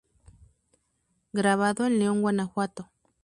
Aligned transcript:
Grabado 1.31 1.85
en 1.85 1.99
León, 1.99 2.23
Gto. 2.23 2.89